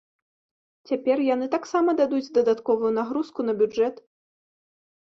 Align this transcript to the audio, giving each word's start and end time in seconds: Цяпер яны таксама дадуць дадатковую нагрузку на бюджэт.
Цяпер 0.91 1.17
яны 1.27 1.49
таксама 1.57 1.95
дадуць 2.01 2.33
дадатковую 2.39 2.91
нагрузку 2.99 3.39
на 3.51 3.57
бюджэт. 3.63 3.95